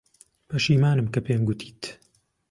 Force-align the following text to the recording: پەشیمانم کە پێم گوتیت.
پەشیمانم 0.49 1.07
کە 1.13 1.19
پێم 1.25 1.41
گوتیت. 1.47 1.81